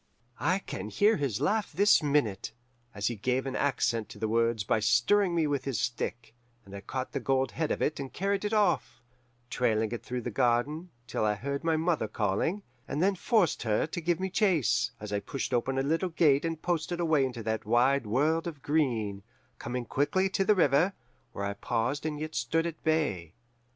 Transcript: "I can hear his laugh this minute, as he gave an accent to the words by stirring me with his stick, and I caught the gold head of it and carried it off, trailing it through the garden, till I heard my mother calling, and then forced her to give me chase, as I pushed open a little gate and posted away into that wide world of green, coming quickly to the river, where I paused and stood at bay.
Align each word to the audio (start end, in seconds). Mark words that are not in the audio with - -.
"I 0.39 0.57
can 0.57 0.89
hear 0.89 1.17
his 1.17 1.39
laugh 1.39 1.71
this 1.71 2.01
minute, 2.01 2.53
as 2.95 3.05
he 3.05 3.15
gave 3.15 3.45
an 3.45 3.55
accent 3.55 4.09
to 4.09 4.17
the 4.17 4.27
words 4.27 4.63
by 4.63 4.79
stirring 4.79 5.35
me 5.35 5.45
with 5.45 5.65
his 5.65 5.79
stick, 5.79 6.33
and 6.65 6.75
I 6.75 6.81
caught 6.81 7.11
the 7.11 7.19
gold 7.19 7.51
head 7.51 7.69
of 7.69 7.83
it 7.83 7.99
and 7.99 8.11
carried 8.11 8.43
it 8.43 8.51
off, 8.51 8.99
trailing 9.51 9.91
it 9.91 10.01
through 10.01 10.21
the 10.21 10.31
garden, 10.31 10.89
till 11.05 11.23
I 11.23 11.35
heard 11.35 11.63
my 11.63 11.77
mother 11.77 12.07
calling, 12.07 12.63
and 12.87 12.99
then 12.99 13.13
forced 13.13 13.61
her 13.61 13.85
to 13.85 14.01
give 14.01 14.19
me 14.19 14.31
chase, 14.31 14.89
as 14.99 15.13
I 15.13 15.19
pushed 15.19 15.53
open 15.53 15.77
a 15.77 15.83
little 15.83 16.09
gate 16.09 16.45
and 16.45 16.59
posted 16.59 16.99
away 16.99 17.23
into 17.23 17.43
that 17.43 17.63
wide 17.67 18.07
world 18.07 18.47
of 18.47 18.63
green, 18.63 19.21
coming 19.59 19.85
quickly 19.85 20.31
to 20.31 20.43
the 20.43 20.55
river, 20.55 20.93
where 21.31 21.45
I 21.45 21.53
paused 21.53 22.07
and 22.07 22.19
stood 22.33 22.65
at 22.65 22.83
bay. 22.83 23.33